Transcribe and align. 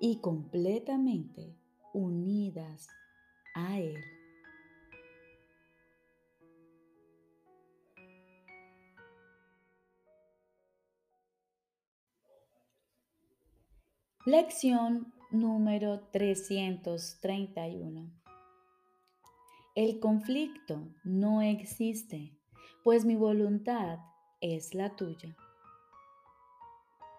y 0.00 0.20
completamente 0.20 1.54
unidas 1.92 2.88
a 3.54 3.78
Él. 3.78 4.02
Lección 14.26 15.14
número 15.30 16.00
331. 16.10 18.10
El 19.76 20.00
conflicto 20.00 20.88
no 21.04 21.42
existe, 21.42 22.36
pues 22.82 23.04
mi 23.04 23.14
voluntad 23.14 24.00
es 24.40 24.74
la 24.74 24.96
tuya. 24.96 25.36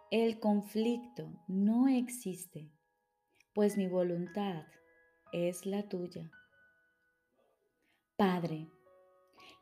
El 0.09 0.39
conflicto 0.39 1.27
no 1.49 1.89
existe, 1.89 2.71
pues 3.53 3.75
mi 3.75 3.87
voluntad 3.87 4.63
es 5.33 5.65
la 5.65 5.89
tuya. 5.89 6.31
Padre, 8.15 8.69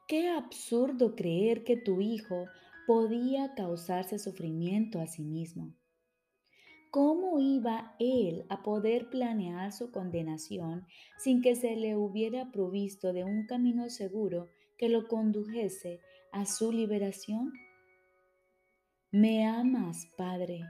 qué 0.07 0.29
absurdo 0.29 1.15
creer 1.15 1.63
que 1.63 1.77
tu 1.77 1.99
hijo 1.99 2.45
podía 2.85 3.55
causarse 3.55 4.19
sufrimiento 4.19 4.99
a 4.99 5.07
sí 5.07 5.23
mismo. 5.23 5.73
¿Cómo 6.91 7.39
iba 7.39 7.95
él 7.97 8.45
a 8.49 8.61
poder 8.61 9.09
planear 9.09 9.71
su 9.71 9.89
condenación 9.89 10.85
sin 11.17 11.41
que 11.41 11.55
se 11.55 11.75
le 11.75 11.95
hubiera 11.95 12.51
provisto 12.51 13.13
de 13.13 13.23
un 13.23 13.47
camino 13.47 13.89
seguro 13.89 14.47
que 14.77 14.89
lo 14.89 15.07
condujese 15.07 16.01
a 16.31 16.45
su 16.45 16.71
liberación? 16.71 17.51
Me 19.17 19.47
amas, 19.47 20.07
Padre, 20.17 20.65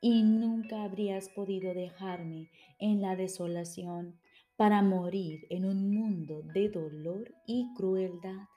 y 0.00 0.24
nunca 0.24 0.82
habrías 0.82 1.28
podido 1.28 1.72
dejarme 1.72 2.50
en 2.80 3.00
la 3.00 3.14
desolación 3.14 4.18
para 4.56 4.82
morir 4.82 5.46
en 5.50 5.64
un 5.64 5.94
mundo 5.94 6.42
de 6.42 6.68
dolor 6.68 7.32
y 7.46 7.72
crueldad. 7.76 8.48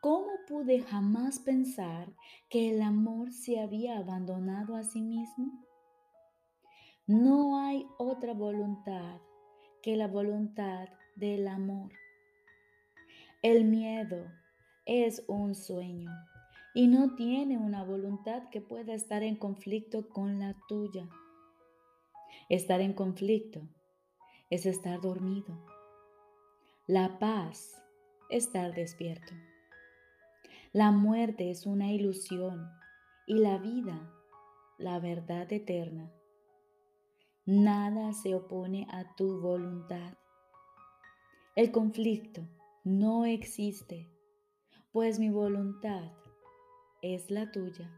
¿Cómo 0.00 0.26
pude 0.48 0.80
jamás 0.80 1.38
pensar 1.38 2.12
que 2.50 2.74
el 2.74 2.82
amor 2.82 3.30
se 3.30 3.60
había 3.60 3.98
abandonado 3.98 4.74
a 4.74 4.82
sí 4.82 5.00
mismo? 5.00 5.64
No 7.06 7.64
hay 7.64 7.86
otra 7.96 8.34
voluntad 8.34 9.20
que 9.84 9.94
la 9.94 10.08
voluntad 10.08 10.88
del 11.14 11.46
amor. 11.46 11.92
El 13.40 13.66
miedo 13.66 14.26
es 14.84 15.22
un 15.28 15.54
sueño 15.54 16.10
y 16.78 16.86
no 16.86 17.16
tiene 17.16 17.58
una 17.58 17.82
voluntad 17.82 18.50
que 18.50 18.60
pueda 18.60 18.94
estar 18.94 19.24
en 19.24 19.34
conflicto 19.34 20.08
con 20.08 20.38
la 20.38 20.54
tuya. 20.68 21.08
Estar 22.48 22.80
en 22.80 22.92
conflicto 22.92 23.62
es 24.48 24.64
estar 24.64 25.00
dormido. 25.00 25.58
La 26.86 27.18
paz, 27.18 27.82
estar 28.30 28.76
despierto. 28.76 29.34
La 30.72 30.92
muerte 30.92 31.50
es 31.50 31.66
una 31.66 31.90
ilusión 31.90 32.70
y 33.26 33.38
la 33.38 33.58
vida, 33.58 34.14
la 34.78 35.00
verdad 35.00 35.52
eterna. 35.52 36.12
Nada 37.44 38.12
se 38.12 38.36
opone 38.36 38.86
a 38.88 39.16
tu 39.16 39.40
voluntad. 39.40 40.16
El 41.56 41.72
conflicto 41.72 42.46
no 42.84 43.24
existe, 43.24 44.08
pues 44.92 45.18
mi 45.18 45.30
voluntad 45.30 46.12
es 47.02 47.30
la 47.30 47.50
tuya. 47.52 47.90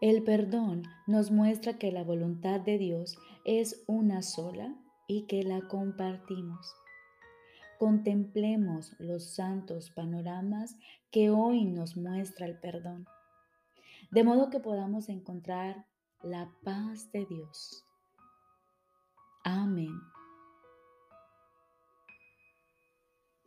El 0.00 0.22
perdón 0.22 0.82
nos 1.06 1.30
muestra 1.30 1.78
que 1.78 1.90
la 1.90 2.04
voluntad 2.04 2.60
de 2.60 2.78
Dios 2.78 3.16
es 3.44 3.82
una 3.86 4.22
sola 4.22 4.74
y 5.06 5.26
que 5.26 5.42
la 5.42 5.62
compartimos. 5.68 6.74
Contemplemos 7.78 8.94
los 8.98 9.34
santos 9.34 9.90
panoramas 9.90 10.76
que 11.10 11.30
hoy 11.30 11.64
nos 11.64 11.96
muestra 11.96 12.46
el 12.46 12.58
perdón, 12.58 13.06
de 14.10 14.24
modo 14.24 14.50
que 14.50 14.60
podamos 14.60 15.08
encontrar 15.08 15.86
la 16.22 16.50
paz 16.62 17.10
de 17.12 17.26
Dios. 17.26 17.84
Amén. 19.44 20.00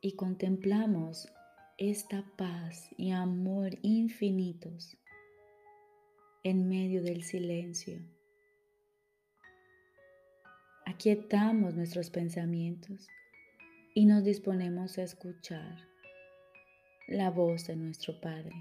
Y 0.01 0.15
contemplamos 0.15 1.27
esta 1.77 2.25
paz 2.37 2.89
y 2.97 3.11
amor 3.11 3.77
infinitos 3.83 4.97
en 6.43 6.67
medio 6.67 7.03
del 7.03 7.23
silencio. 7.23 7.99
Aquietamos 10.87 11.75
nuestros 11.75 12.09
pensamientos 12.09 13.07
y 13.93 14.05
nos 14.05 14.23
disponemos 14.23 14.97
a 14.97 15.03
escuchar 15.03 15.87
la 17.07 17.29
voz 17.29 17.67
de 17.67 17.75
nuestro 17.75 18.19
Padre. 18.21 18.55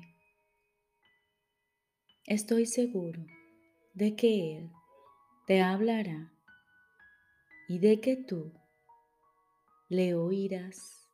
Estoy 2.26 2.66
seguro 2.66 3.24
de 3.94 4.14
que 4.14 4.58
Él 4.58 4.70
te 5.46 5.62
hablará 5.62 6.34
y 7.66 7.78
de 7.78 7.98
que 7.98 8.16
tú 8.16 8.52
le 9.88 10.14
oirás. 10.14 11.06